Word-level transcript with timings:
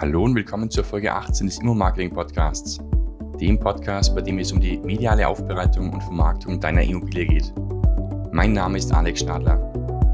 Hallo 0.00 0.22
und 0.22 0.36
willkommen 0.36 0.70
zur 0.70 0.84
Folge 0.84 1.12
18 1.12 1.48
des 1.48 1.58
Immo-Marketing 1.58 2.12
Podcasts, 2.12 2.78
dem 3.40 3.58
Podcast, 3.58 4.14
bei 4.14 4.20
dem 4.20 4.38
es 4.38 4.52
um 4.52 4.60
die 4.60 4.78
mediale 4.78 5.26
Aufbereitung 5.26 5.92
und 5.92 6.00
Vermarktung 6.04 6.60
deiner 6.60 6.82
Immobilie 6.82 7.26
geht. 7.26 7.52
Mein 8.30 8.52
Name 8.52 8.78
ist 8.78 8.94
Alex 8.94 9.22
Stadler 9.22 9.58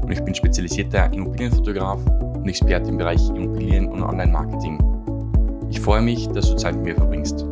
und 0.01 0.11
ich 0.11 0.19
bin 0.23 0.33
spezialisierter 0.33 1.13
Immobilienfotograf 1.13 2.03
und 2.33 2.49
Experte 2.49 2.89
im 2.89 2.97
Bereich 2.97 3.29
Immobilien 3.29 3.85
und 3.85 4.01
Online-Marketing. 4.01 4.79
Ich 5.69 5.79
freue 5.79 6.01
mich, 6.01 6.27
dass 6.29 6.49
du 6.49 6.55
Zeit 6.55 6.75
mit 6.77 6.85
mir 6.85 6.95
verbringst. 6.95 7.45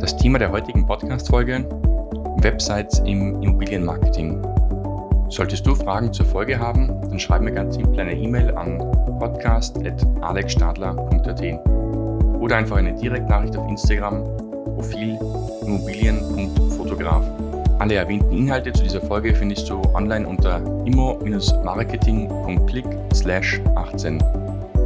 Das 0.00 0.16
Thema 0.16 0.38
der 0.38 0.50
heutigen 0.50 0.86
Podcast-Folge: 0.86 1.68
Websites 2.38 3.00
im 3.00 3.42
Immobilienmarketing. 3.42 4.53
Solltest 5.34 5.66
du 5.66 5.74
Fragen 5.74 6.12
zur 6.12 6.26
Folge 6.26 6.60
haben, 6.60 6.86
dann 7.10 7.18
schreib 7.18 7.42
mir 7.42 7.50
ganz 7.50 7.74
simpel 7.74 7.98
eine 7.98 8.14
E-Mail 8.14 8.54
an 8.54 8.78
podcast.alexstadler.at 9.18 11.42
oder 12.38 12.56
einfach 12.56 12.76
eine 12.76 12.94
Direktnachricht 12.94 13.56
auf 13.56 13.68
Instagram, 13.68 14.22
Profil 14.76 15.18
immobilien.fotograf. 15.66 17.24
Alle 17.80 17.96
erwähnten 17.96 18.30
Inhalte 18.30 18.72
zu 18.72 18.84
dieser 18.84 19.00
Folge 19.00 19.34
findest 19.34 19.68
du 19.68 19.82
online 19.92 20.24
unter 20.24 20.58
immo-marketing.click 20.86 22.86
18. 23.74 24.22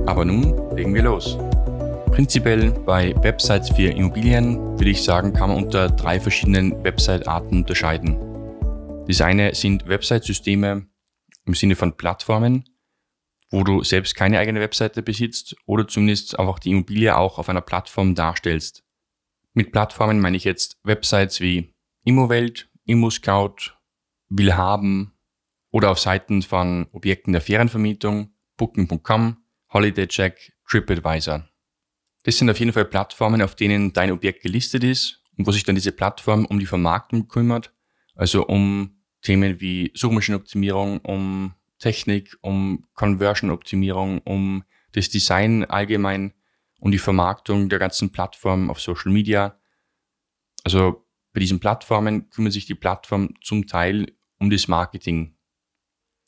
Aber 0.07 0.25
nun 0.25 0.55
legen 0.75 0.95
wir 0.95 1.03
los. 1.03 1.37
Prinzipiell 2.11 2.71
bei 2.87 3.15
Websites 3.21 3.69
für 3.69 3.91
Immobilien 3.91 4.57
würde 4.79 4.89
ich 4.89 5.05
sagen, 5.05 5.35
kann 5.35 5.51
man 5.51 5.65
unter 5.65 5.91
drei 5.91 6.19
verschiedenen 6.19 6.83
Website-Arten 6.83 7.59
unterscheiden. 7.59 8.17
Das 9.09 9.23
eine 9.23 9.55
sind 9.55 9.89
Website-Systeme 9.89 10.87
im 11.47 11.55
Sinne 11.55 11.77
von 11.77 11.97
Plattformen, 11.97 12.69
wo 13.51 13.65
du 13.65 13.83
selbst 13.83 14.15
keine 14.15 14.39
eigene 14.39 14.61
Webseite 14.61 15.03
besitzt 15.03 15.57
oder 15.65 15.89
zumindest 15.89 16.39
einfach 16.39 16.59
die 16.59 16.73
Immobilie 16.73 17.17
auch 17.17 17.39
auf 17.39 17.49
einer 17.49 17.63
Plattform 17.63 18.15
darstellst. 18.15 18.85
Mit 19.55 19.73
Plattformen 19.73 20.21
meine 20.21 20.37
ich 20.37 20.45
jetzt 20.45 20.79
Websites 20.83 21.41
wie 21.41 21.75
Immowelt, 22.05 22.69
ImmoScout, 22.85 23.79
Willhaben 24.29 25.19
oder 25.71 25.91
auf 25.91 25.99
Seiten 25.99 26.43
von 26.43 26.87
Objekten 26.93 27.33
der 27.33 27.41
Ferienvermietung, 27.41 28.35
Booking.com, 28.59 29.39
HolidayCheck, 29.73 30.53
TripAdvisor. 30.69 31.49
Das 32.25 32.37
sind 32.37 32.51
auf 32.51 32.59
jeden 32.59 32.75
Fall 32.75 32.85
Plattformen, 32.85 33.41
auf 33.41 33.55
denen 33.55 33.95
dein 33.95 34.13
Objekt 34.13 34.43
gelistet 34.43 34.85
ist 34.85 35.23
und 35.39 35.47
wo 35.47 35.51
sich 35.51 35.65
dann 35.65 35.77
diese 35.77 35.93
Plattform 35.93 36.45
um 36.45 36.59
die 36.59 36.67
Vermarktung 36.67 37.27
kümmert, 37.27 37.73
also 38.15 38.45
um 38.45 38.97
Themen 39.23 39.61
wie 39.61 39.91
Suchmaschinenoptimierung, 39.95 41.01
um 41.01 41.55
Technik, 41.79 42.37
um 42.41 42.87
Conversion-Optimierung, 42.95 44.21
um 44.23 44.65
das 44.93 45.09
Design 45.09 45.65
allgemein 45.65 46.35
und 46.81 46.93
die 46.93 46.99
Vermarktung 46.99 47.69
der 47.69 47.79
ganzen 47.79 48.11
Plattform 48.11 48.71
auf 48.71 48.81
Social 48.81 49.13
Media. 49.13 49.59
Also 50.65 51.05
bei 51.33 51.41
diesen 51.41 51.61
Plattformen 51.61 52.31
kümmert 52.31 52.53
sich 52.53 52.67
die 52.67 52.75
Plattform 52.75 53.35
zum 53.43 53.67
Teil 53.67 54.13
um 54.39 54.51
das 54.51 54.69
Marketing. 54.69 55.37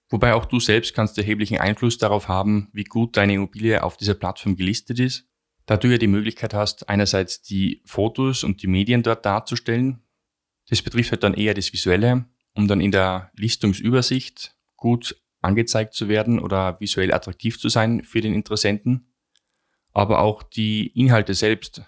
Wobei 0.09 0.35
auch 0.35 0.45
du 0.45 0.59
selbst 0.59 0.95
kannst 0.95 1.17
erheblichen 1.19 1.59
Einfluss 1.59 1.99
darauf 1.99 2.27
haben, 2.27 2.69
wie 2.73 2.85
gut 2.85 3.17
deine 3.17 3.35
Immobilie 3.35 3.83
auf 3.83 3.97
dieser 3.97 4.15
Plattform 4.15 4.57
gelistet 4.57 4.99
ist, 4.99 5.29
da 5.67 5.77
du 5.77 5.89
ja 5.89 5.99
die 5.99 6.09
Möglichkeit 6.09 6.53
hast, 6.53 6.89
einerseits 6.89 7.43
die 7.43 7.81
Fotos 7.85 8.43
und 8.43 8.63
die 8.63 8.67
Medien 8.67 9.05
dort 9.05 9.25
darzustellen. 9.25 10.03
Das 10.69 10.83
betrifft 10.83 11.13
halt 11.13 11.23
dann 11.23 11.35
eher 11.35 11.55
das 11.55 11.73
Visuelle, 11.73 12.27
um 12.55 12.69
dann 12.69 12.81
in 12.81 12.91
der 12.91 13.31
Listungsübersicht 13.37 14.55
gut 14.77 15.17
angezeigt 15.41 15.95
zu 15.95 16.09
werden 16.09 16.39
oder 16.39 16.79
visuell 16.81 17.13
attraktiv 17.13 17.59
zu 17.59 17.69
sein 17.69 18.05
für 18.05 18.21
den 18.21 18.35
Interessenten. 18.35 19.15
Aber 19.93 20.21
auch 20.21 20.43
die 20.43 20.89
Inhalte 20.89 21.35
selbst, 21.35 21.83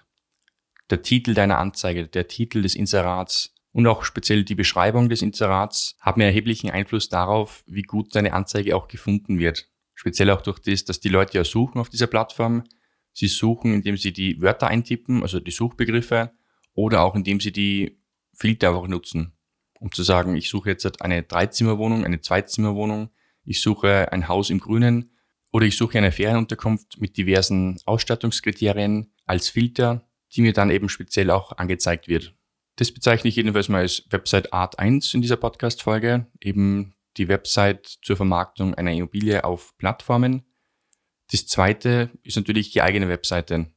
der 0.89 1.01
Titel 1.01 1.33
deiner 1.33 1.57
Anzeige, 1.57 2.07
der 2.07 2.27
Titel 2.27 2.61
des 2.61 2.75
Inserats 2.75 3.53
und 3.71 3.87
auch 3.87 4.03
speziell 4.03 4.43
die 4.43 4.55
Beschreibung 4.55 5.09
des 5.09 5.21
Inserats 5.21 5.95
haben 5.99 6.21
erheblichen 6.21 6.69
Einfluss 6.69 7.09
darauf, 7.09 7.63
wie 7.65 7.81
gut 7.81 8.15
deine 8.15 8.33
Anzeige 8.33 8.75
auch 8.75 8.87
gefunden 8.87 9.39
wird. 9.39 9.69
Speziell 9.95 10.29
auch 10.31 10.41
durch 10.41 10.59
das, 10.59 10.85
dass 10.85 10.99
die 10.99 11.09
Leute 11.09 11.37
ja 11.37 11.43
suchen 11.43 11.79
auf 11.79 11.89
dieser 11.89 12.07
Plattform. 12.07 12.63
Sie 13.13 13.27
suchen, 13.27 13.73
indem 13.73 13.95
sie 13.95 14.11
die 14.11 14.41
Wörter 14.41 14.67
eintippen, 14.67 15.21
also 15.21 15.39
die 15.39 15.51
Suchbegriffe, 15.51 16.31
oder 16.73 17.01
auch 17.01 17.15
indem 17.15 17.39
sie 17.39 17.51
die 17.51 17.99
Filter 18.33 18.69
einfach 18.69 18.87
nutzen 18.87 19.33
um 19.83 19.91
zu 19.91 20.01
sagen, 20.01 20.37
ich 20.37 20.49
suche 20.49 20.69
jetzt 20.69 21.01
eine 21.01 21.23
Dreizimmerwohnung, 21.23 22.05
eine 22.05 22.21
Zweizimmerwohnung, 22.21 23.09
ich 23.43 23.61
suche 23.61 24.13
ein 24.13 24.29
Haus 24.29 24.49
im 24.49 24.61
Grünen 24.61 25.09
oder 25.51 25.65
ich 25.65 25.75
suche 25.75 25.97
eine 25.97 26.13
Ferienunterkunft 26.13 27.01
mit 27.01 27.17
diversen 27.17 27.77
Ausstattungskriterien 27.85 29.11
als 29.25 29.49
Filter, 29.49 30.07
die 30.31 30.41
mir 30.41 30.53
dann 30.53 30.69
eben 30.69 30.87
speziell 30.87 31.29
auch 31.29 31.57
angezeigt 31.57 32.07
wird. 32.07 32.33
Das 32.77 32.93
bezeichne 32.93 33.27
ich 33.27 33.35
jedenfalls 33.35 33.67
mal 33.67 33.81
als 33.81 34.05
Website 34.09 34.53
Art 34.53 34.79
1 34.79 35.13
in 35.15 35.21
dieser 35.21 35.35
Podcast-Folge, 35.35 36.27
eben 36.39 36.95
die 37.17 37.27
Website 37.27 37.85
zur 38.01 38.15
Vermarktung 38.15 38.73
einer 38.75 38.93
Immobilie 38.93 39.43
auf 39.43 39.77
Plattformen. 39.77 40.43
Das 41.29 41.45
zweite 41.45 42.09
ist 42.23 42.37
natürlich 42.37 42.71
die 42.71 42.81
eigene 42.81 43.09
Webseite. 43.09 43.67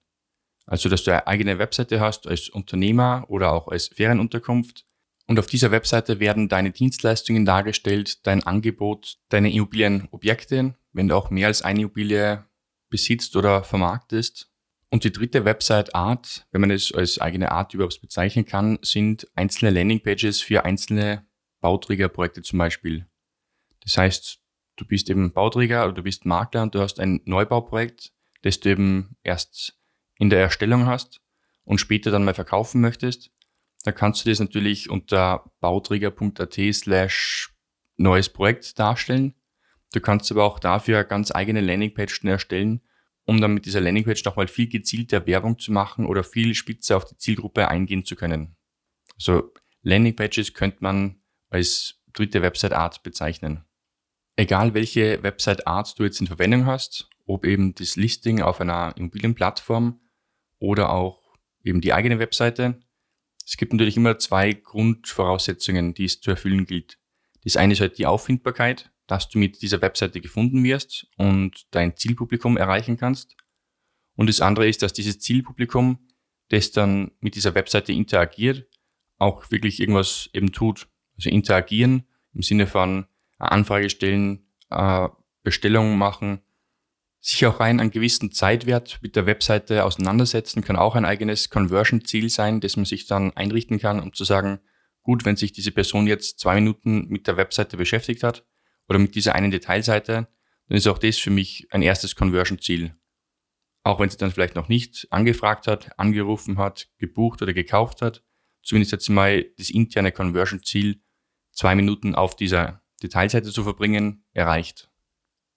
Also, 0.67 0.89
dass 0.89 1.03
du 1.03 1.11
eine 1.11 1.27
eigene 1.27 1.59
Webseite 1.59 1.99
hast 1.99 2.29
als 2.29 2.49
Unternehmer 2.49 3.25
oder 3.27 3.53
auch 3.53 3.67
als 3.67 3.89
Ferienunterkunft, 3.89 4.87
und 5.27 5.39
auf 5.39 5.47
dieser 5.47 5.73
Webseite 5.73 6.21
werden 6.21 6.49
deine 6.49 6.71
Dienstleistungen 6.71 7.45
dargestellt, 7.45 8.27
dein 8.27 8.45
Angebot, 8.45 9.19
deine 9.29 9.53
Immobilienobjekte, 9.53 10.75
wenn 10.93 11.09
du 11.09 11.17
auch 11.17 11.31
mehr 11.31 11.49
als 11.49 11.63
eine 11.63 11.81
Immobilie 11.81 12.45
besitzt 12.89 13.35
oder 13.37 13.65
vermarktest. 13.65 14.51
Und 14.89 15.03
die 15.03 15.13
dritte 15.13 15.45
Website-Art, 15.45 16.47
wenn 16.53 16.61
man 16.61 16.71
es 16.71 16.93
als 16.93 17.21
eigene 17.21 17.51
Art 17.51 17.75
überhaupt 17.75 18.01
bezeichnen 18.01 18.47
kann, 18.47 18.79
sind 18.83 19.27
einzelne 19.35 19.73
Landingpages 19.73 20.41
für 20.41 20.65
einzelne 20.65 21.27
Bauträgerprojekte 21.61 22.43
zum 22.43 22.61
Beispiel. 22.61 23.07
Das 23.81 23.99
heißt, 23.99 24.39
du 24.77 24.85
bist 24.87 25.11
eben 25.11 25.33
Bauträger 25.33 25.85
oder 25.85 25.95
du 25.95 26.03
bist 26.03 26.25
Makler 26.25 26.63
und 26.63 26.75
du 26.75 26.81
hast 26.81 27.01
ein 27.01 27.21
Neubauprojekt, 27.25 28.13
das 28.43 28.61
du 28.61 28.71
eben 28.71 29.17
erst 29.25 29.77
in 30.19 30.31
der 30.31 30.41
Erstellung 30.41 30.87
hast 30.87 31.21
und 31.65 31.81
später 31.81 32.13
dann 32.13 32.25
mal 32.25 32.35
verkaufen 32.35 32.81
möchtest. 32.81 33.33
Da 33.87 33.93
kannst 33.93 34.27
du 34.27 34.31
das 34.31 34.41
natürlich 34.41 34.91
unter 34.91 35.49
bauträger.at 35.61 36.59
slash 36.73 37.55
neues 37.97 38.29
Projekt 38.29 38.77
darstellen. 38.81 39.35
Du 39.93 40.01
kannst 40.01 40.29
aber 40.33 40.43
auch 40.43 40.59
dafür 40.59 41.05
ganz 41.05 41.31
eigene 41.33 41.61
Landingpages 41.61 42.25
erstellen, 42.25 42.81
um 43.27 43.41
dann 43.41 43.55
mit 43.55 43.65
dieser 43.65 43.81
Landingpage 43.81 44.25
nochmal 44.25 44.49
viel 44.49 44.69
gezielter 44.69 45.25
Werbung 45.29 45.61
zu 45.61 45.71
machen 45.71 46.05
oder 46.05 46.25
viel 46.25 46.57
spitzer 46.57 46.97
auf 46.97 47.05
die 47.05 47.17
Zielgruppe 47.17 47.69
eingehen 47.69 48.05
zu 48.05 48.17
können. 48.17 48.57
Also 49.15 49.53
Landingpages 49.83 50.53
könnte 50.53 50.79
man 50.81 51.21
als 51.49 52.03
dritte 52.13 52.43
Website-Art 52.43 53.05
bezeichnen. 53.05 53.67
Egal 54.35 54.75
welche 54.75 55.23
Website-Art 55.23 55.97
du 55.97 56.03
jetzt 56.03 56.21
in 56.21 56.27
Verwendung 56.27 56.67
hast, 56.67 57.09
ob 57.25 57.47
eben 57.47 57.73
das 57.77 57.95
Listing 57.95 58.43
auf 58.43 58.61
einer 58.61 58.97
Immobilienplattform 58.97 60.01
oder 60.59 60.91
auch 60.91 61.23
eben 61.63 61.81
die 61.81 61.93
eigene 61.93 62.19
Webseite, 62.19 62.81
es 63.47 63.57
gibt 63.57 63.73
natürlich 63.73 63.97
immer 63.97 64.19
zwei 64.19 64.53
Grundvoraussetzungen, 64.53 65.95
die 65.95 66.05
es 66.05 66.21
zu 66.21 66.31
erfüllen 66.31 66.67
gilt. 66.67 66.99
Das 67.45 67.57
eine 67.57 67.75
ist 67.75 67.81
halt 67.81 67.97
die 67.97 68.07
Auffindbarkeit, 68.07 68.91
dass 69.07 69.29
du 69.29 69.39
mit 69.39 69.63
dieser 69.63 69.81
Webseite 69.83 70.21
gefunden 70.21 70.65
wirst 70.65 71.07
und 71.17 71.67
dein 71.71 71.97
Zielpublikum 71.97 72.57
erreichen 72.57 72.97
kannst. 72.97 73.37
Und 74.17 74.29
das 74.29 74.41
andere 74.41 74.69
ist, 74.69 74.83
dass 74.83 74.93
dieses 74.93 75.21
Zielpublikum, 75.21 76.09
das 76.49 76.73
dann 76.73 77.13
mit 77.21 77.37
dieser 77.37 77.55
Webseite 77.55 77.93
interagiert, 77.93 78.67
auch 79.19 79.49
wirklich 79.51 79.79
irgendwas 79.79 80.29
eben 80.33 80.51
tut. 80.51 80.89
Also 81.17 81.31
interagieren 81.31 82.09
im 82.35 82.43
Sinne 82.43 82.67
von 82.67 83.07
Anfrage 83.39 83.91
stellen, 83.91 84.51
äh, 84.71 85.09
Bestellungen 85.45 85.97
machen, 85.97 86.41
sich 87.29 87.45
auch 87.47 87.59
rein 87.59 87.81
einen 87.81 87.91
gewissen 87.91 88.31
Zeitwert 88.31 88.99
mit 89.03 89.17
der 89.17 89.27
Webseite 89.27 89.85
auseinandersetzen, 89.85 90.63
kann 90.63 90.77
auch 90.77 90.95
ein 90.95 91.05
eigenes 91.05 91.51
Conversion-Ziel 91.51 92.31
sein, 92.31 92.61
das 92.61 92.77
man 92.77 92.85
sich 92.85 93.07
dann 93.07 93.33
einrichten 93.37 93.81
kann, 93.81 94.01
um 94.01 94.13
zu 94.13 94.25
sagen, 94.25 94.61
gut, 95.03 95.25
wenn 95.25 95.37
sich 95.37 95.53
diese 95.53 95.73
Person 95.73 96.07
jetzt 96.07 96.39
zwei 96.39 96.55
Minuten 96.57 97.09
mit 97.09 97.27
der 97.27 97.37
Webseite 97.37 97.77
beschäftigt 97.77 98.23
hat 98.23 98.47
oder 98.89 99.01
mit 99.01 99.17
dieser 99.17 99.35
einen 99.35 99.51
Detailseite, 99.51 100.29
dann 100.69 100.77
ist 100.77 100.87
auch 100.87 100.99
das 100.99 101.19
für 101.19 101.31
mich 101.31 101.67
ein 101.71 101.83
erstes 101.83 102.15
Conversion-Ziel. 102.15 102.95
Auch 103.83 103.99
wenn 103.99 104.11
sie 104.11 104.19
dann 104.19 104.31
vielleicht 104.31 104.55
noch 104.55 104.69
nicht 104.69 105.09
angefragt 105.11 105.67
hat, 105.67 105.99
angerufen 105.99 106.59
hat, 106.59 106.89
gebucht 106.99 107.43
oder 107.43 107.53
gekauft 107.53 108.03
hat, 108.03 108.23
zumindest 108.63 108.93
jetzt 108.93 109.09
mal 109.09 109.45
das 109.59 109.71
interne 109.71 110.13
Conversion-Ziel, 110.13 111.03
zwei 111.53 111.75
Minuten 111.75 112.15
auf 112.15 112.37
dieser 112.37 112.83
Detailseite 113.03 113.51
zu 113.51 113.65
verbringen, 113.65 114.25
erreicht. 114.33 114.91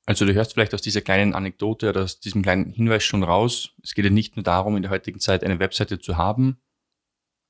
Also 0.10 0.26
du 0.26 0.34
hörst 0.34 0.54
vielleicht 0.54 0.74
aus 0.74 0.82
dieser 0.82 1.02
kleinen 1.02 1.36
Anekdote 1.36 1.88
oder 1.88 2.02
aus 2.02 2.20
diesem 2.20 2.42
kleinen 2.42 2.72
Hinweis 2.72 3.04
schon 3.04 3.22
raus, 3.22 3.76
es 3.84 3.94
geht 3.94 4.06
ja 4.06 4.10
nicht 4.10 4.36
nur 4.36 4.44
darum, 4.44 4.76
in 4.76 4.82
der 4.82 4.90
heutigen 4.90 5.20
Zeit 5.20 5.44
eine 5.44 5.60
Webseite 5.60 6.00
zu 6.00 6.18
haben 6.18 6.60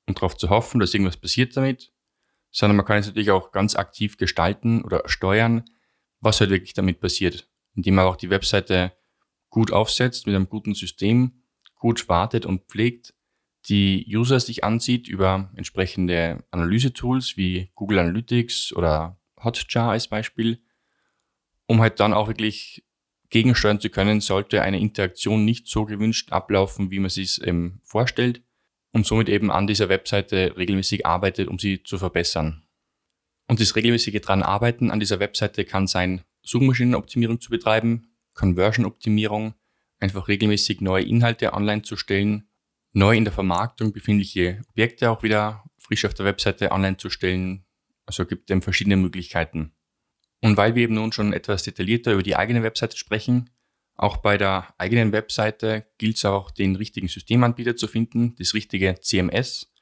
und 0.08 0.18
darauf 0.18 0.36
zu 0.36 0.50
hoffen, 0.50 0.82
dass 0.82 0.94
irgendwas 0.94 1.16
passiert 1.16 1.56
damit, 1.56 1.94
sondern 2.52 2.76
man 2.76 2.86
kann 2.86 2.98
es 2.98 3.08
natürlich 3.08 3.32
auch 3.32 3.54
ganz 3.54 3.78
aktiv 3.78 4.18
gestalten 4.18 4.84
oder 4.84 5.04
steuern, 5.06 5.64
was 6.20 6.42
halt 6.42 6.50
wirklich 6.50 6.74
damit 6.74 7.00
passiert, 7.00 7.50
indem 7.76 7.96
man 7.96 8.08
auch 8.08 8.18
die 8.18 8.30
Webseite 8.30 8.92
gut 9.50 9.72
aufsetzt 9.72 10.28
mit 10.28 10.36
einem 10.36 10.50
guten 10.50 10.76
System, 10.76 11.44
gut 11.76 12.10
wartet 12.10 12.46
und 12.46 12.66
pflegt, 12.66 13.14
die 13.70 14.06
User 14.06 14.42
sich 14.42 14.66
ansieht 14.66 15.08
über 15.08 15.50
entsprechende 15.56 16.44
Analysetools 16.52 17.38
wie 17.38 17.72
Google 17.76 18.00
Analytics 18.00 18.74
oder 18.74 19.18
Hotjar 19.42 19.92
als 19.92 20.10
Beispiel, 20.10 20.62
um 21.70 21.82
halt 21.82 22.00
dann 22.00 22.14
auch 22.14 22.28
wirklich 22.28 22.84
gegensteuern 23.30 23.80
zu 23.80 23.92
können, 23.92 24.22
sollte 24.22 24.64
eine 24.64 24.80
Interaktion 24.80 25.46
nicht 25.46 25.68
so 25.68 25.86
gewünscht 25.86 26.32
ablaufen, 26.32 26.90
wie 26.90 26.98
man 26.98 27.12
sich 27.12 27.30
es 27.30 27.38
eben 27.38 27.80
vorstellt 27.84 28.42
und 28.92 29.06
somit 29.06 29.30
eben 29.30 29.52
an 29.52 29.68
dieser 29.68 29.88
Webseite 29.88 30.56
regelmäßig 30.58 31.06
arbeitet, 31.06 31.48
um 31.48 31.60
sie 31.60 31.84
zu 31.84 32.00
verbessern. 32.00 32.64
Und 33.48 33.62
das 33.62 33.76
regelmäßige 33.76 34.20
dran 34.20 34.42
arbeiten 34.42 34.90
an 34.90 35.00
dieser 35.00 35.20
Webseite 35.20 35.64
kann 35.64 35.86
sein, 35.86 36.24
Suchmaschinenoptimierung 36.42 37.40
zu 37.40 37.52
betreiben, 37.52 38.16
Conversion-Optimierung, 38.34 39.54
einfach 40.00 40.28
regelmäßig 40.28 40.82
neue 40.82 41.04
Inhalte 41.04 41.54
online 41.54 41.84
zu 41.84 41.98
stellen, 41.98 42.50
neu 42.94 43.16
in 43.16 43.26
der 43.26 43.34
Vermarktung 43.34 43.94
befindliche 43.94 44.64
Objekte 44.70 45.12
auch 45.12 45.22
wieder 45.22 45.64
frisch 45.78 46.06
auf 46.06 46.16
der 46.16 46.26
Webseite 46.26 46.72
online 46.72 46.98
zu 46.98 47.12
stellen. 47.12 47.64
Also 48.08 48.26
gibt 48.26 48.50
es 48.50 48.64
verschiedene 48.64 48.98
Möglichkeiten. 48.98 49.76
Und 50.42 50.58
weil 50.58 50.76
wir 50.76 50.84
eben 50.84 50.96
nun 50.96 51.12
schon 51.12 51.34
etwas 51.34 51.64
detaillierter 51.64 52.14
über 52.14 52.24
die 52.24 52.36
eigene 52.36 52.64
Webseite 52.64 52.98
sprechen, 52.98 53.50
auch 53.96 54.18
bei 54.18 54.38
der 54.38 54.74
eigenen 54.78 55.12
Webseite 55.12 55.86
gilt 55.98 56.16
es 56.16 56.24
auch, 56.24 56.52
den 56.52 56.78
richtigen 56.78 57.10
Systemanbieter 57.10 57.76
zu 57.76 57.88
finden, 57.88 58.34
das 58.36 58.54
richtige 58.54 58.96
CMS, 59.02 59.74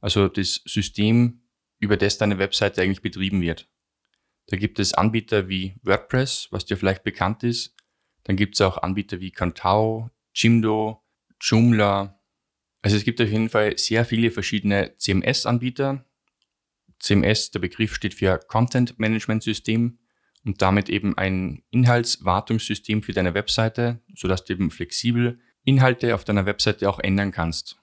also 0.00 0.26
das 0.26 0.60
System, 0.64 1.42
über 1.78 1.96
das 1.96 2.18
deine 2.18 2.38
Webseite 2.38 2.82
eigentlich 2.82 3.02
betrieben 3.02 3.40
wird. 3.40 3.68
Da 4.46 4.56
gibt 4.56 4.78
es 4.78 4.92
Anbieter 4.92 5.48
wie 5.48 5.76
WordPress, 5.82 6.48
was 6.50 6.64
dir 6.64 6.76
vielleicht 6.76 7.04
bekannt 7.04 7.44
ist. 7.44 7.74
Dann 8.24 8.36
gibt 8.36 8.54
es 8.54 8.60
auch 8.60 8.78
Anbieter 8.78 9.20
wie 9.20 9.30
Contao, 9.30 10.10
Jimdo, 10.34 11.04
Joomla. 11.40 12.20
Also 12.82 12.96
es 12.96 13.04
gibt 13.04 13.20
auf 13.20 13.28
jeden 13.28 13.48
Fall 13.48 13.78
sehr 13.78 14.04
viele 14.04 14.30
verschiedene 14.30 14.96
CMS-Anbieter. 14.96 16.04
CMS, 16.98 17.50
der 17.50 17.60
Begriff 17.60 17.94
steht 17.94 18.14
für 18.14 18.38
Content 18.38 18.98
Management 18.98 19.42
System 19.42 19.98
und 20.44 20.60
damit 20.62 20.88
eben 20.88 21.16
ein 21.16 21.62
Inhaltswartungssystem 21.70 23.02
für 23.02 23.12
deine 23.12 23.34
Webseite, 23.34 24.00
sodass 24.14 24.44
du 24.44 24.52
eben 24.52 24.70
flexibel 24.70 25.40
Inhalte 25.64 26.14
auf 26.14 26.24
deiner 26.24 26.46
Webseite 26.46 26.88
auch 26.88 27.00
ändern 27.00 27.32
kannst. 27.32 27.76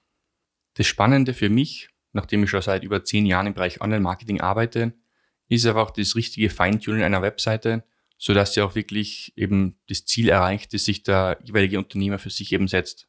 Das 0.74 0.86
Spannende 0.86 1.34
für 1.34 1.50
mich, 1.50 1.88
nachdem 2.12 2.44
ich 2.44 2.50
schon 2.50 2.62
seit 2.62 2.84
über 2.84 3.04
zehn 3.04 3.26
Jahren 3.26 3.48
im 3.48 3.54
Bereich 3.54 3.80
Online-Marketing 3.80 4.40
arbeite, 4.40 4.94
ist 5.48 5.66
einfach 5.66 5.90
das 5.90 6.14
richtige 6.14 6.48
Feintuning 6.48 7.02
einer 7.02 7.22
Webseite, 7.22 7.84
sodass 8.16 8.54
sie 8.54 8.62
auch 8.62 8.74
wirklich 8.74 9.32
eben 9.36 9.76
das 9.88 10.04
Ziel 10.04 10.28
erreicht, 10.28 10.72
das 10.72 10.84
sich 10.84 11.02
der 11.02 11.38
jeweilige 11.42 11.78
Unternehmer 11.78 12.18
für 12.18 12.30
sich 12.30 12.52
eben 12.52 12.68
setzt. 12.68 13.08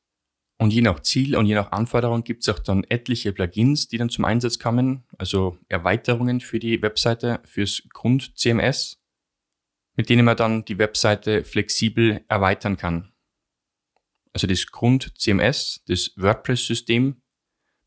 Und 0.64 0.72
je 0.72 0.80
nach 0.80 1.02
Ziel 1.02 1.36
und 1.36 1.46
je 1.46 1.56
nach 1.56 1.74
Anforderung 1.74 2.24
gibt 2.24 2.44
es 2.44 2.48
auch 2.48 2.58
dann 2.58 2.86
etliche 2.86 3.34
Plugins, 3.34 3.90
die 3.90 3.98
dann 3.98 4.08
zum 4.08 4.24
Einsatz 4.24 4.60
kommen, 4.60 5.04
also 5.18 5.58
Erweiterungen 5.68 6.40
für 6.40 6.58
die 6.58 6.82
Webseite, 6.82 7.42
fürs 7.44 7.84
Grund-CMS, 7.90 8.98
mit 9.98 10.10
denen 10.10 10.24
man 10.24 10.38
dann 10.38 10.64
die 10.64 10.78
Webseite 10.78 11.44
flexibel 11.44 12.24
erweitern 12.30 12.78
kann. 12.78 13.12
Also 14.32 14.48
das 14.48 14.66
Grund-CMS, 14.68 15.84
das 15.86 16.14
WordPress-System, 16.16 17.22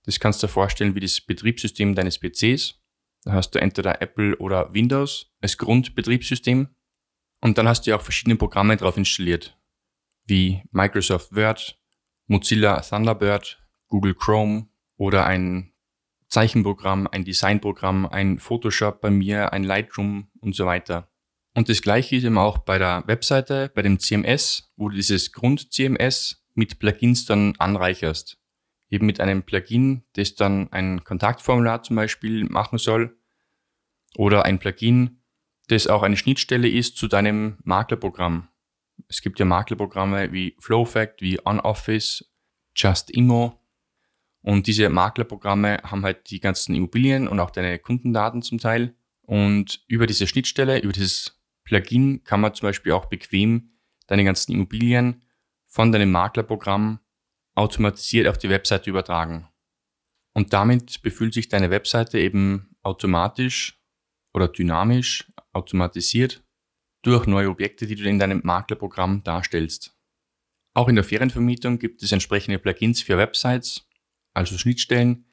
das 0.05 0.21
kannst 0.21 0.43
du 0.43 0.47
dir 0.47 0.53
vorstellen 0.53 0.95
wie 0.95 1.01
das 1.01 1.19
Betriebssystem 1.23 1.95
deines 1.95 2.19
PCs. 2.19 2.75
Da 3.23 3.33
hast 3.33 3.53
du 3.53 3.59
entweder 3.59 4.03
Apple 4.03 4.37
oder 4.37 4.75
Windows 4.75 5.33
als 5.41 5.57
Grundbetriebssystem. 5.57 6.69
Und 7.41 7.57
dann 7.57 7.69
hast 7.69 7.87
du 7.87 7.91
ja 7.93 7.97
auch 7.97 8.03
verschiedene 8.03 8.37
Programme 8.37 8.77
drauf 8.77 8.99
installiert, 8.99 9.59
wie 10.27 10.63
Microsoft 10.73 11.35
Word, 11.35 11.81
Mozilla 12.27 12.81
Thunderbird, 12.81 13.63
Google 13.89 14.15
Chrome 14.15 14.69
oder 14.97 15.27
ein 15.27 15.73
Zeichenprogramm, 16.29 17.07
ein 17.11 17.25
Designprogramm, 17.25 18.07
ein 18.07 18.39
Photoshop 18.39 19.01
bei 19.01 19.11
mir, 19.11 19.53
ein 19.53 19.65
Lightroom 19.65 20.29
und 20.41 20.55
so 20.55 20.67
weiter. 20.67 21.09
Und 21.55 21.69
das 21.69 21.81
gleiche 21.81 22.17
ist 22.17 22.25
eben 22.25 22.37
auch 22.37 22.59
bei 22.59 22.79
der 22.79 23.05
Webseite, 23.07 23.71
bei 23.75 23.83
dem 23.83 23.99
CMS, 23.99 24.73
wo 24.77 24.89
du 24.89 24.97
dieses 24.97 25.33
Grund-CMS 25.33 26.45
mit 26.55 26.79
Plugins 26.79 27.25
dann 27.25 27.55
anreicherst. 27.59 28.39
Eben 28.91 29.07
mit 29.07 29.21
einem 29.21 29.43
Plugin, 29.43 30.05
das 30.15 30.35
dann 30.35 30.71
ein 30.73 31.03
Kontaktformular 31.05 31.83
zum 31.83 31.97
Beispiel 31.97 32.45
machen 32.45 32.79
soll. 32.79 33.19
Oder 34.17 34.45
ein 34.45 34.59
Plugin, 34.59 35.23
das 35.69 35.87
auch 35.87 36.03
eine 36.03 36.17
Schnittstelle 36.17 36.69
ist 36.69 36.97
zu 36.97 37.09
deinem 37.09 37.59
Maklerprogramm. 37.63 38.49
Es 39.09 39.21
gibt 39.21 39.39
ja 39.39 39.45
Maklerprogramme 39.45 40.33
wie 40.33 40.57
FlowFact, 40.61 41.23
wie 41.23 41.39
OnOffice, 41.45 42.25
JustImmo. 42.75 43.61
Und 44.43 44.67
diese 44.67 44.89
Maklerprogramme 44.89 45.79
haben 45.83 46.05
halt 46.05 46.31
die 46.31 46.41
ganzen 46.41 46.75
Immobilien 46.75 47.27
und 47.29 47.41
auch 47.41 47.51
deine 47.51 47.79
Kundendaten 47.79 48.43
zum 48.43 48.59
Teil. 48.59 48.95
Und 49.23 49.85
über 49.89 50.07
diese 50.07 50.27
Schnittstelle, 50.27 50.79
über 50.81 50.93
dieses 50.93 51.41
Plugin 51.65 52.23
kann 52.23 52.41
man 52.41 52.55
zum 52.55 52.69
Beispiel 52.69 52.93
auch 52.93 53.07
bequem 53.07 53.71
deine 54.07 54.25
ganzen 54.25 54.53
Immobilien 54.53 55.25
von 55.67 55.91
deinem 55.91 56.13
Maklerprogramm 56.13 57.01
automatisiert 57.57 58.29
auf 58.29 58.39
die 58.39 58.49
Webseite 58.49 58.89
übertragen. 58.89 59.49
Und 60.33 60.53
damit 60.53 61.03
befühlt 61.03 61.35
sich 61.35 61.49
deine 61.49 61.71
Webseite 61.71 62.21
eben 62.21 62.77
automatisch 62.83 63.83
oder 64.33 64.49
dynamisch 64.49 65.33
automatisiert 65.53 66.46
durch 67.07 67.27
neue 67.27 67.49
Objekte, 67.49 67.87
die 67.87 67.95
du 67.95 68.05
in 68.09 68.19
deinem 68.19 68.41
Maklerprogramm 68.43 69.23
darstellst. 69.23 69.97
Auch 70.75 70.89
in 70.89 70.97
der 70.97 71.05
Ferienvermietung 71.05 71.79
gibt 71.79 72.03
es 72.03 72.13
entsprechende 72.13 72.59
Plugins 72.59 73.01
für 73.01 73.17
Websites, 73.17 73.89
also 74.35 74.59
Schnittstellen, 74.59 75.25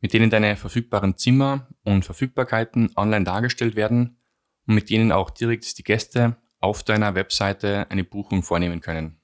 mit 0.00 0.12
denen 0.12 0.30
deine 0.30 0.56
verfügbaren 0.56 1.18
Zimmer 1.18 1.68
und 1.82 2.04
Verfügbarkeiten 2.04 2.92
online 2.96 3.24
dargestellt 3.24 3.74
werden 3.74 4.18
und 4.66 4.74
mit 4.74 4.88
denen 4.88 5.10
auch 5.10 5.30
direkt 5.30 5.76
die 5.78 5.82
Gäste 5.82 6.36
auf 6.60 6.82
deiner 6.82 7.14
Webseite 7.14 7.90
eine 7.90 8.04
Buchung 8.04 8.42
vornehmen 8.42 8.80
können. 8.80 9.20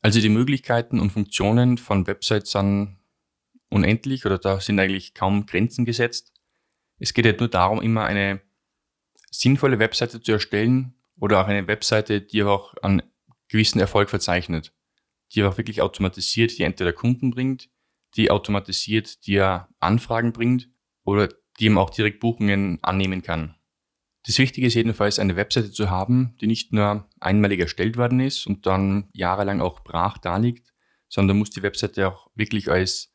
Also 0.00 0.20
die 0.20 0.28
Möglichkeiten 0.28 0.98
und 0.98 1.10
Funktionen 1.10 1.78
von 1.78 2.06
Websites 2.06 2.52
sind 2.52 2.98
unendlich 3.68 4.24
oder 4.26 4.38
da 4.38 4.60
sind 4.60 4.78
eigentlich 4.78 5.14
kaum 5.14 5.46
Grenzen 5.46 5.84
gesetzt. 5.84 6.32
Es 6.98 7.12
geht 7.12 7.26
halt 7.26 7.40
nur 7.40 7.48
darum, 7.48 7.82
immer 7.82 8.04
eine 8.04 8.40
sinnvolle 9.30 9.78
Webseite 9.78 10.20
zu 10.20 10.32
erstellen, 10.32 10.94
oder 11.18 11.40
auch 11.40 11.46
eine 11.46 11.66
Webseite, 11.66 12.20
die 12.20 12.42
auch 12.42 12.74
einen 12.82 13.02
gewissen 13.48 13.80
Erfolg 13.80 14.10
verzeichnet, 14.10 14.72
die 15.32 15.44
auch 15.44 15.56
wirklich 15.56 15.80
automatisiert, 15.82 16.58
die 16.58 16.62
entweder 16.62 16.92
Kunden 16.92 17.30
bringt, 17.30 17.68
die 18.16 18.30
automatisiert 18.30 19.26
dir 19.26 19.68
Anfragen 19.80 20.32
bringt 20.32 20.70
oder 21.04 21.28
die 21.58 21.66
eben 21.66 21.78
auch 21.78 21.90
direkt 21.90 22.20
Buchungen 22.20 22.78
annehmen 22.82 23.22
kann. 23.22 23.54
Das 24.26 24.38
Wichtige 24.38 24.66
ist 24.66 24.74
jedenfalls, 24.74 25.18
eine 25.18 25.36
Webseite 25.36 25.70
zu 25.70 25.90
haben, 25.90 26.36
die 26.40 26.46
nicht 26.46 26.72
nur 26.72 27.08
einmalig 27.20 27.60
erstellt 27.60 27.96
worden 27.98 28.20
ist 28.20 28.46
und 28.46 28.66
dann 28.66 29.08
jahrelang 29.12 29.60
auch 29.60 29.80
brach 29.80 30.16
daliegt, 30.18 30.72
sondern 31.08 31.38
muss 31.38 31.50
die 31.50 31.62
Webseite 31.62 32.08
auch 32.08 32.30
wirklich 32.34 32.70
als 32.70 33.12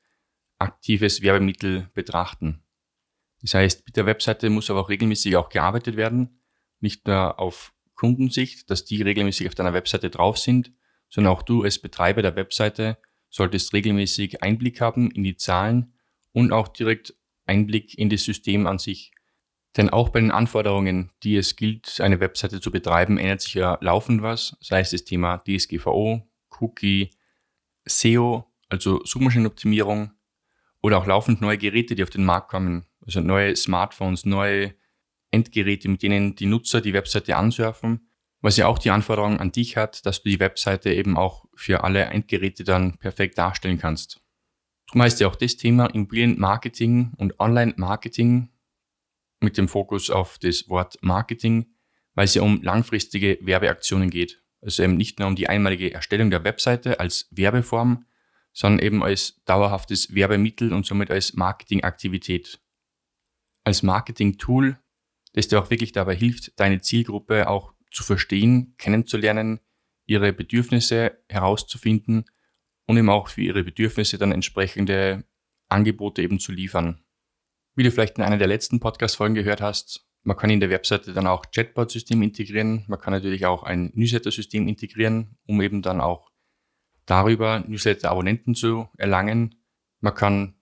aktives 0.60 1.22
Werbemittel 1.22 1.90
betrachten. 1.94 2.64
Das 3.42 3.54
heißt, 3.54 3.86
mit 3.86 3.96
der 3.98 4.06
Webseite 4.06 4.50
muss 4.50 4.70
aber 4.70 4.82
auch 4.82 4.90
regelmäßig 4.90 5.36
auch 5.36 5.50
gearbeitet 5.50 5.96
werden, 5.96 6.42
nicht 6.80 7.08
nur 7.08 7.40
auf 7.40 7.74
Kundensicht, 8.00 8.70
dass 8.70 8.86
die 8.86 9.02
regelmäßig 9.02 9.48
auf 9.48 9.56
deiner 9.56 9.74
Webseite 9.74 10.10
drauf 10.10 10.38
sind, 10.38 10.72
sondern 11.10 11.34
auch 11.34 11.42
du 11.42 11.64
als 11.64 11.80
Betreiber 11.80 12.22
der 12.22 12.38
Webseite 12.38 12.98
solltest 13.30 13.74
regelmäßig 13.74 14.42
Einblick 14.42 14.80
haben 14.80 15.12
in 15.12 15.24
die 15.24 15.36
Zahlen 15.36 15.92
und 16.32 16.54
auch 16.54 16.70
direkt 16.70 17.14
Einblick 17.46 17.98
in 17.98 18.10
das 18.10 18.24
System 18.24 18.68
an 18.68 18.80
sich. 18.80 19.12
Denn 19.76 19.90
auch 19.90 20.10
bei 20.10 20.22
den 20.22 20.32
Anforderungen, 20.32 21.12
die 21.24 21.36
es 21.36 21.58
gilt, 21.58 22.00
eine 22.00 22.22
Webseite 22.22 22.62
zu 22.62 22.72
betreiben, 22.72 23.18
ändert 23.18 23.42
sich 23.42 23.56
ja 23.56 23.78
laufend 23.82 24.22
was, 24.22 24.56
sei 24.62 24.80
es 24.80 24.92
das 24.92 25.04
Thema 25.04 25.44
DSGVO, 25.46 26.26
Cookie, 26.62 27.10
SEO, 27.86 28.46
also 28.70 29.04
Suchmaschinenoptimierung 29.04 30.12
oder 30.82 31.00
auch 31.00 31.06
laufend 31.06 31.42
neue 31.42 31.58
Geräte, 31.58 31.96
die 31.96 32.04
auf 32.04 32.10
den 32.10 32.24
Markt 32.24 32.50
kommen, 32.50 32.86
also 33.06 33.20
neue 33.20 33.58
Smartphones, 33.58 34.26
neue 34.26 34.74
Endgeräte, 35.32 35.90
mit 35.90 36.04
denen 36.04 36.36
die 36.36 36.46
Nutzer 36.46 36.82
die 36.82 36.94
Webseite 36.94 37.36
ansurfen, 37.36 38.10
was 38.42 38.58
ja 38.58 38.68
auch 38.68 38.80
die 38.80 38.92
Anforderung 38.92 39.40
an 39.40 39.52
dich 39.52 39.78
hat, 39.78 40.06
dass 40.06 40.24
du 40.24 40.30
die 40.30 40.40
Webseite 40.40 40.94
eben 40.94 41.18
auch 41.18 41.46
für 41.56 41.84
alle 41.84 42.04
Endgeräte 42.06 42.64
dann 42.64 42.98
perfekt 42.98 43.38
darstellen 43.38 43.80
kannst. 43.80 44.22
Darum 44.88 45.04
heißt 45.04 45.20
ja 45.20 45.28
auch 45.28 45.36
das 45.36 45.58
Thema 45.58 45.88
Immobilienmarketing 45.88 47.14
und 47.18 47.40
Online-Marketing 47.40 48.50
mit 49.42 49.58
dem 49.58 49.68
Fokus 49.68 50.10
auf 50.10 50.40
das 50.40 50.68
Wort 50.70 50.98
Marketing, 51.02 51.68
weil 52.16 52.26
es 52.26 52.34
ja 52.34 52.42
um 52.42 52.62
langfristige 52.62 53.38
Werbeaktionen 53.42 54.10
geht. 54.10 54.42
Also 54.62 54.84
eben 54.84 54.98
nicht 54.98 55.20
nur 55.20 55.28
um 55.28 55.36
die 55.36 55.48
einmalige 55.48 55.94
Erstellung 55.94 56.30
der 56.30 56.44
Webseite 56.44 57.00
als 57.00 57.28
Werbeform, 57.32 58.06
sondern 58.52 58.86
eben 58.86 59.04
als 59.04 59.42
dauerhaftes 59.46 60.14
Werbemittel 60.14 60.74
und 60.74 60.86
somit 60.86 61.12
als 61.12 61.34
Marketingaktivität. 61.34 62.60
Als 63.64 63.84
Marketing-Tool 63.84 64.78
das 65.34 65.48
dir 65.48 65.60
auch 65.60 65.70
wirklich 65.70 65.92
dabei 65.92 66.16
hilft, 66.16 66.60
deine 66.60 66.82
Zielgruppe 66.82 67.48
auch 67.48 67.74
zu 67.92 68.04
verstehen, 68.04 68.76
kennenzulernen, 68.78 69.60
ihre 70.06 70.34
Bedürfnisse 70.34 71.18
herauszufinden 71.30 72.26
und 72.86 72.98
eben 72.98 73.10
auch 73.10 73.28
für 73.28 73.42
ihre 73.42 73.64
Bedürfnisse 73.64 74.18
dann 74.18 74.32
entsprechende 74.32 75.24
Angebote 75.68 76.22
eben 76.22 76.40
zu 76.40 76.52
liefern. 76.52 77.04
Wie 77.76 77.84
du 77.84 77.92
vielleicht 77.92 78.18
in 78.18 78.24
einer 78.24 78.38
der 78.38 78.48
letzten 78.48 78.80
Podcast-Folgen 78.80 79.36
gehört 79.36 79.62
hast, 79.62 80.06
man 80.24 80.36
kann 80.36 80.50
in 80.50 80.60
der 80.60 80.70
Webseite 80.70 81.14
dann 81.14 81.28
auch 81.28 81.46
Chatbot-System 81.52 82.22
integrieren. 82.22 82.84
Man 82.88 83.00
kann 83.00 83.14
natürlich 83.14 83.46
auch 83.46 83.64
ein 83.64 83.92
Newsletter-System 83.94 84.68
integrieren, 84.68 85.38
um 85.46 85.62
eben 85.62 85.82
dann 85.82 86.02
auch 86.02 86.30
darüber 87.06 87.60
Newsletter-Abonnenten 87.62 88.54
zu 88.54 88.90
erlangen. 88.98 89.56
Man 90.02 90.14
kann 90.14 90.59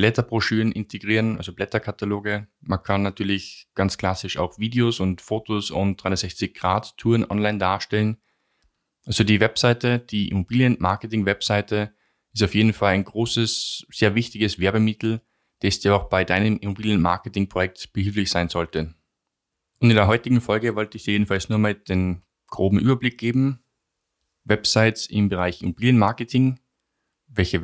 Blätterbroschüren 0.00 0.72
integrieren, 0.72 1.36
also 1.36 1.52
Blätterkataloge. 1.52 2.48
Man 2.62 2.82
kann 2.82 3.02
natürlich 3.02 3.68
ganz 3.74 3.98
klassisch 3.98 4.38
auch 4.38 4.58
Videos 4.58 4.98
und 4.98 5.20
Fotos 5.20 5.70
und 5.70 6.00
360-Grad-Touren 6.00 7.30
online 7.30 7.58
darstellen. 7.58 8.16
Also 9.04 9.24
die 9.24 9.40
Webseite, 9.40 9.98
die 9.98 10.30
Immobilienmarketing-Webseite, 10.30 11.94
ist 12.32 12.42
auf 12.42 12.54
jeden 12.54 12.72
Fall 12.72 12.94
ein 12.94 13.04
großes, 13.04 13.88
sehr 13.90 14.14
wichtiges 14.14 14.58
Werbemittel, 14.58 15.20
das 15.58 15.80
dir 15.80 15.94
auch 15.94 16.08
bei 16.08 16.24
deinem 16.24 16.56
Immobilienmarketing-Projekt 16.56 17.92
behilflich 17.92 18.30
sein 18.30 18.48
sollte. 18.48 18.94
Und 19.80 19.90
in 19.90 19.96
der 19.96 20.06
heutigen 20.06 20.40
Folge 20.40 20.76
wollte 20.76 20.96
ich 20.96 21.04
dir 21.04 21.12
jedenfalls 21.12 21.50
nur 21.50 21.58
mal 21.58 21.74
den 21.74 22.22
groben 22.46 22.78
Überblick 22.78 23.18
geben. 23.18 23.62
Websites 24.44 25.04
im 25.10 25.28
Bereich 25.28 25.60
Immobilienmarketing, 25.60 26.58
welche 27.26 27.62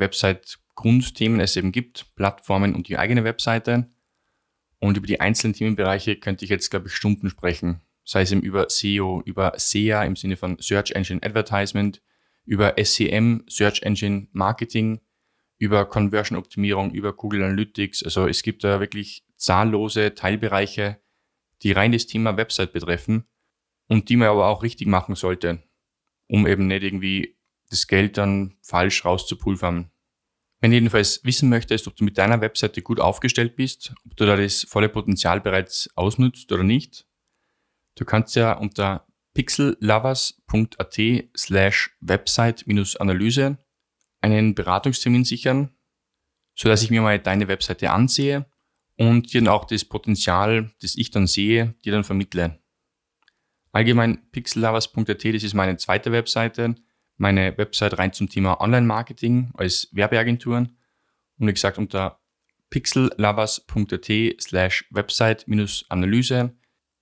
Website-Grundthemen 0.77 1.39
es 1.39 1.55
eben 1.55 1.71
gibt, 1.71 2.15
Plattformen 2.15 2.75
und 2.75 2.87
die 2.87 2.97
eigene 2.97 3.23
Webseite. 3.23 3.89
Und 4.79 4.97
über 4.97 5.07
die 5.07 5.19
einzelnen 5.19 5.53
Themenbereiche 5.53 6.17
könnte 6.17 6.45
ich 6.45 6.51
jetzt, 6.51 6.69
glaube 6.69 6.87
ich, 6.87 6.93
Stunden 6.93 7.29
sprechen. 7.29 7.81
Sei 8.05 8.21
es 8.21 8.31
eben 8.31 8.41
über 8.41 8.69
SEO, 8.69 9.21
über 9.25 9.53
SEA 9.57 10.03
im 10.03 10.15
Sinne 10.15 10.37
von 10.37 10.57
Search 10.59 10.91
Engine 10.91 11.21
Advertisement, 11.23 12.01
über 12.45 12.75
SEM, 12.81 13.43
Search 13.49 13.81
Engine 13.81 14.27
Marketing, 14.31 15.01
über 15.57 15.85
Conversion-Optimierung, 15.85 16.91
über 16.91 17.13
Google 17.13 17.43
Analytics. 17.43 18.03
Also 18.03 18.27
es 18.27 18.43
gibt 18.43 18.63
da 18.63 18.79
wirklich 18.79 19.25
zahllose 19.35 20.13
Teilbereiche, 20.13 21.01
die 21.63 21.71
rein 21.71 21.91
das 21.91 22.05
Thema 22.05 22.37
Website 22.37 22.71
betreffen 22.71 23.25
und 23.87 24.09
die 24.09 24.15
man 24.15 24.27
aber 24.27 24.47
auch 24.47 24.61
richtig 24.61 24.87
machen 24.87 25.15
sollte, 25.15 25.63
um 26.27 26.45
eben 26.45 26.67
nicht 26.67 26.83
irgendwie 26.83 27.35
das 27.69 27.87
Geld 27.87 28.17
dann 28.17 28.55
falsch 28.61 29.03
rauszupulvern. 29.03 29.91
Wenn 30.59 30.71
du 30.71 30.77
jedenfalls 30.77 31.23
wissen 31.23 31.49
möchtest, 31.49 31.87
ob 31.87 31.95
du 31.95 32.03
mit 32.03 32.17
deiner 32.17 32.41
Webseite 32.41 32.81
gut 32.81 32.99
aufgestellt 32.99 33.55
bist, 33.55 33.93
ob 34.05 34.15
du 34.15 34.25
da 34.25 34.35
das 34.35 34.63
volle 34.63 34.89
Potenzial 34.89 35.39
bereits 35.39 35.89
ausnutzt 35.95 36.51
oder 36.51 36.63
nicht, 36.63 37.07
du 37.95 38.05
kannst 38.05 38.35
ja 38.35 38.53
unter 38.53 39.07
pixellovers.at 39.35 40.99
slash 41.37 41.95
website-analyse 42.01 43.57
einen 44.21 44.55
Beratungstermin 44.55 45.25
sichern, 45.25 45.75
sodass 46.55 46.81
ich 46.81 46.89
mir 46.89 47.01
mal 47.01 47.19
deine 47.19 47.47
Webseite 47.47 47.91
ansehe 47.91 48.49
und 48.97 49.31
dir 49.31 49.41
dann 49.41 49.49
auch 49.49 49.65
das 49.65 49.85
Potenzial, 49.85 50.71
das 50.81 50.95
ich 50.95 51.11
dann 51.11 51.27
sehe, 51.27 51.75
dir 51.85 51.91
dann 51.91 52.03
vermittle. 52.03 52.59
Allgemein 53.71 54.27
pixellovers.at, 54.31 55.23
das 55.23 55.43
ist 55.43 55.53
meine 55.53 55.77
zweite 55.77 56.11
Webseite, 56.11 56.73
meine 57.17 57.57
Website 57.57 57.97
rein 57.97 58.13
zum 58.13 58.29
Thema 58.29 58.61
Online-Marketing 58.61 59.51
als 59.55 59.89
Werbeagenturen. 59.91 60.77
Und 61.39 61.47
wie 61.47 61.53
gesagt, 61.53 61.77
unter 61.77 62.19
pixellovers.at 62.69 64.41
slash 64.41 64.85
website-analyse 64.91 66.55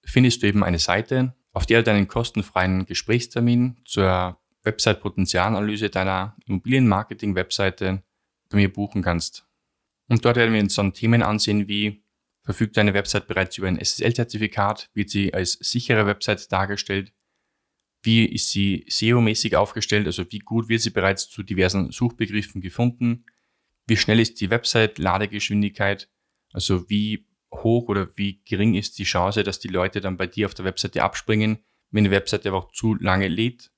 findest 0.06 0.44
du 0.44 0.48
eben 0.48 0.64
eine 0.64 0.80
Seite, 0.80 1.34
auf 1.54 1.66
der 1.66 1.80
du 1.80 1.86
deinen 1.86 2.08
kostenfreien 2.08 2.86
Gesprächstermin 2.86 3.78
zur 3.86 4.40
Website-Potenzialanalyse 4.64 5.90
deiner 5.90 6.36
Immobilienmarketing-Webseite 6.46 8.04
bei 8.50 8.58
mir 8.58 8.72
buchen 8.72 9.02
kannst. 9.02 9.48
Und 10.08 10.24
dort 10.24 10.38
werden 10.38 10.54
wir 10.54 10.62
uns 10.62 10.76
dann 10.76 10.94
Themen 10.94 11.24
ansehen 11.24 11.68
wie 11.68 12.04
verfügt 12.44 12.78
deine 12.78 12.94
Website 12.94 13.28
bereits 13.28 13.58
über 13.58 13.68
ein 13.68 13.80
SSL-Zertifikat, 13.80 14.90
wird 14.94 15.10
sie 15.10 15.34
als 15.34 15.54
sichere 15.54 16.06
Website 16.06 16.52
dargestellt, 16.52 17.12
wie 18.06 18.26
ist 18.26 18.52
sie 18.52 18.86
SEO-mäßig 18.88 19.56
aufgestellt, 19.56 20.06
also 20.06 20.24
wie 20.32 20.40
gut 20.40 20.70
wird 20.70 20.82
sie 20.82 20.92
bereits 20.92 21.30
zu 21.30 21.44
diversen 21.44 21.92
Suchbegriffen 21.92 22.62
gefunden, 22.62 23.26
wie 23.88 23.98
schnell 23.98 24.20
ist 24.20 24.42
die 24.42 24.50
Website-Ladegeschwindigkeit, 24.50 26.10
also 26.54 26.90
wie 26.90 27.28
hoch 27.54 27.88
oder 27.88 28.10
wie 28.16 28.42
gering 28.46 28.74
ist 28.74 28.98
die 28.98 29.04
Chance, 29.04 29.44
dass 29.44 29.60
die 29.60 29.68
Leute 29.68 30.02
dann 30.02 30.18
bei 30.18 30.28
dir 30.28 30.48
auf 30.48 30.54
der 30.54 30.66
Webseite 30.66 31.04
abspringen, 31.04 31.60
wenn 31.92 32.04
die 32.04 32.12
Webseite 32.12 32.50
einfach 32.50 32.72
zu 32.72 32.96
lange 32.96 33.28
lädt? 33.28 33.72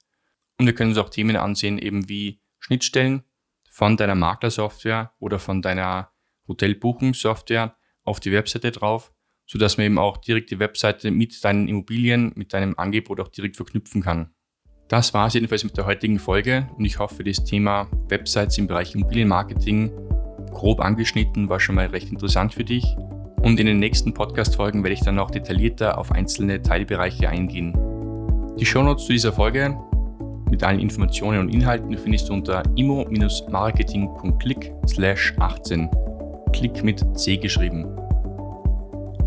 Und 0.58 0.66
wir 0.66 0.74
können 0.74 0.92
uns 0.92 0.98
auch 0.98 1.10
Themen 1.10 1.36
ansehen, 1.36 1.78
eben 1.78 2.10
wie 2.10 2.42
Schnittstellen 2.60 3.24
von 3.70 3.98
deiner 3.98 4.16
Maklersoftware 4.16 5.14
oder 5.20 5.40
von 5.40 5.62
deiner 5.62 6.12
Hotelbuchungssoftware 6.48 7.78
auf 8.04 8.20
die 8.20 8.32
Webseite 8.32 8.72
drauf, 8.72 9.14
sodass 9.48 9.78
man 9.78 9.88
eben 9.88 9.98
auch 9.98 10.18
direkt 10.18 10.52
die 10.52 10.60
Webseite 10.60 11.10
mit 11.10 11.44
deinen 11.44 11.68
Immobilien, 11.68 12.34
mit 12.36 12.54
deinem 12.54 12.78
Angebot 12.78 13.20
auch 13.20 13.30
direkt 13.30 13.56
verknüpfen 13.56 14.04
kann. 14.04 14.30
Das 14.88 15.14
war 15.14 15.28
es 15.28 15.34
jedenfalls 15.34 15.64
mit 15.64 15.76
der 15.76 15.86
heutigen 15.86 16.20
Folge 16.20 16.70
und 16.78 16.86
ich 16.86 17.00
hoffe, 17.00 17.24
das 17.24 17.44
Thema 17.44 17.90
Websites 18.10 18.58
im 18.58 18.68
Bereich 18.68 18.94
Immobilienmarketing 18.96 19.92
grob 20.52 20.80
angeschnitten 20.80 21.50
war 21.50 21.60
schon 21.60 21.76
mal 21.76 21.88
recht 21.88 22.10
interessant 22.10 22.54
für 22.54 22.64
dich. 22.64 22.86
Und 23.42 23.60
in 23.60 23.66
den 23.66 23.80
nächsten 23.80 24.14
Podcast-Folgen 24.14 24.84
werde 24.84 24.94
ich 24.94 25.02
dann 25.02 25.16
noch 25.16 25.32
detaillierter 25.32 25.98
auf 25.98 26.12
einzelne 26.12 26.62
Teilbereiche 26.62 27.30
eingehen. 27.30 27.74
Die 28.60 28.66
Shownotes 28.66 29.06
zu 29.06 29.12
dieser 29.14 29.32
Folge 29.34 29.78
mit 30.50 30.64
allen 30.64 30.80
Informationen 30.80 31.40
und 31.40 31.50
Inhalten 31.50 31.98
findest 31.98 32.30
du 32.30 32.34
unter 32.34 32.64
immo-marketing.click 32.76 34.74
slash 34.88 35.34
18. 35.38 35.90
Klick 36.54 36.84
mit 36.84 37.04
C 37.18 37.38
geschrieben. 37.38 38.07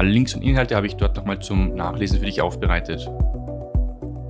Alle 0.00 0.08
Links 0.08 0.34
und 0.34 0.40
Inhalte 0.40 0.74
habe 0.76 0.86
ich 0.86 0.96
dort 0.96 1.14
nochmal 1.14 1.40
zum 1.40 1.74
Nachlesen 1.74 2.20
für 2.20 2.24
dich 2.24 2.40
aufbereitet. 2.40 3.06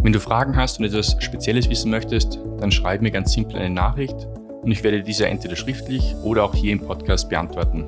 Wenn 0.03 0.13
du 0.13 0.19
Fragen 0.19 0.57
hast 0.57 0.81
und 0.81 0.87
etwas 0.87 1.15
Spezielles 1.21 1.71
wissen 1.71 1.93
möchtest, 1.93 2.41
dann 2.59 2.73
schreib 2.73 3.03
mir 3.03 3.13
ganz 3.13 3.35
simpel 3.35 3.59
eine 3.59 3.71
Nachricht 3.71 4.17
und 4.63 4.73
ich 4.73 4.83
werde 4.83 5.05
diese 5.05 5.29
entweder 5.29 5.55
schriftlich 5.55 6.17
oder 6.25 6.43
auch 6.43 6.57
hier 6.57 6.73
im 6.73 6.81
Podcast 6.81 7.29
beantworten. 7.29 7.87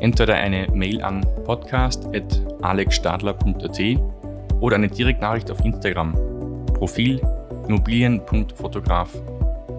Entweder 0.00 0.36
eine 0.36 0.68
Mail 0.72 1.02
an 1.02 1.26
podcast.alexstadler.at 1.44 3.80
oder 4.60 4.76
eine 4.76 4.88
Direktnachricht 4.88 5.50
auf 5.50 5.62
Instagram. 5.62 6.14
Profil 6.72 7.20
Immobilien.fotograf. 7.68 9.10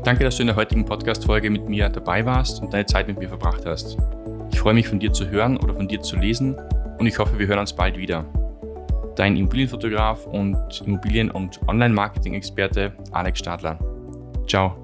Danke, 0.04 0.24
dass 0.24 0.36
du 0.36 0.44
in 0.44 0.48
der 0.50 0.56
heutigen 0.56 0.86
Podcast-Folge 0.86 1.50
mit 1.50 1.68
mir 1.68 1.90
dabei 1.90 2.28
warst 2.28 2.62
und 2.62 2.76
deine 2.76 2.86
Zeit 2.86 3.08
mit 3.08 3.18
mir 3.18 3.30
verbracht 3.30 3.66
hast. 3.66 3.98
Ich 4.52 4.60
freue 4.60 4.76
mich 4.76 4.88
von 4.88 5.00
dir 5.00 5.12
zu 5.12 5.32
hören 5.32 5.58
oder 5.58 5.74
von 5.74 5.88
dir 5.88 6.00
zu 6.00 6.16
lesen 6.16 6.56
und 7.00 7.06
ich 7.06 7.18
hoffe, 7.18 7.38
wir 7.38 7.48
hören 7.48 7.60
uns 7.60 7.74
bald 7.74 7.98
wieder. 7.98 8.26
Dein 9.16 9.38
Immobilienfotograf 9.38 10.26
und 10.28 10.58
Immobilien- 10.86 11.32
und 11.32 11.60
Online-Marketing-Experte 11.68 12.94
Alex 13.12 13.40
Stadler. 13.40 13.78
Ciao. 14.48 14.83